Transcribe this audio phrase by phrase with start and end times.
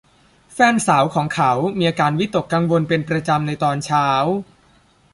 [0.53, 4.07] แฟนสาวของเขามีอาการวิตกกังวลเป็นประจำในตอนเช้า